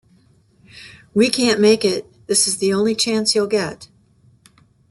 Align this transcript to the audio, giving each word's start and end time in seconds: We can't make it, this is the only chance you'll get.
We 1.13 1.29
can't 1.29 1.59
make 1.59 1.85
it, 1.85 2.11
this 2.25 2.47
is 2.47 2.57
the 2.57 2.73
only 2.73 2.95
chance 2.95 3.35
you'll 3.35 3.45
get. 3.45 3.87